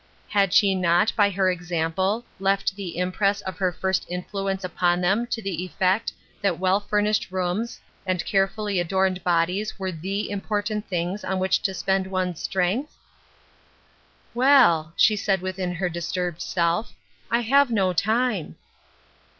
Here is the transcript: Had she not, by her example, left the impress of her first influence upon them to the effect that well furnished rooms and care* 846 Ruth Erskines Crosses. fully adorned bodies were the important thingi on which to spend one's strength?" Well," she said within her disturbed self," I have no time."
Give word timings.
Had 0.29 0.51
she 0.51 0.73
not, 0.73 1.15
by 1.15 1.29
her 1.29 1.51
example, 1.51 2.25
left 2.39 2.75
the 2.75 2.97
impress 2.97 3.41
of 3.41 3.59
her 3.59 3.71
first 3.71 4.03
influence 4.09 4.63
upon 4.63 4.99
them 4.99 5.27
to 5.27 5.43
the 5.43 5.63
effect 5.63 6.11
that 6.41 6.57
well 6.57 6.79
furnished 6.79 7.29
rooms 7.29 7.79
and 8.03 8.25
care* 8.25 8.45
846 8.45 8.91
Ruth 8.91 9.05
Erskines 9.05 9.21
Crosses. 9.21 9.71
fully 9.77 9.79
adorned 9.79 9.79
bodies 9.79 9.79
were 9.79 9.91
the 9.91 10.29
important 10.31 10.89
thingi 10.89 11.23
on 11.29 11.37
which 11.37 11.61
to 11.61 11.73
spend 11.75 12.07
one's 12.07 12.41
strength?" 12.41 12.97
Well," 14.33 14.93
she 14.97 15.15
said 15.15 15.41
within 15.43 15.75
her 15.75 15.87
disturbed 15.87 16.41
self," 16.41 16.93
I 17.29 17.41
have 17.41 17.69
no 17.69 17.93
time." 17.93 18.55